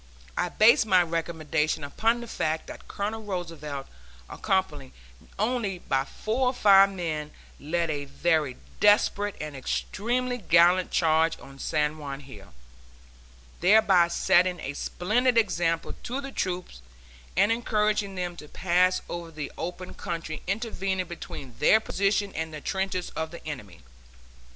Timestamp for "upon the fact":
1.83-2.65